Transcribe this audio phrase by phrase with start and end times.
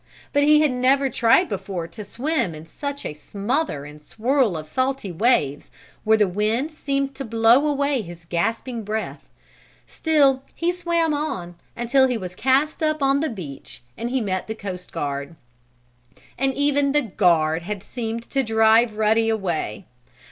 [0.33, 4.67] But he had never tried before to swim in such a smother and swirl of
[4.67, 5.69] salty waves,
[6.03, 9.23] where the wind seemed to blow away his gasping breath.
[9.85, 14.47] Still he swam on, until he was cast up on the beach and he met
[14.47, 15.35] the coast guard.
[16.35, 19.85] And even the guard had seemed to drive Ruddy away.